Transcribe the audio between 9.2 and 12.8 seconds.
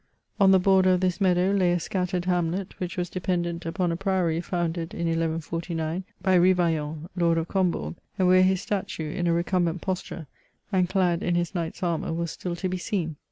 a recumbent posture, and clad in his knight's armour, was still to be